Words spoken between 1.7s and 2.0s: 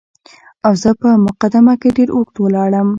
کې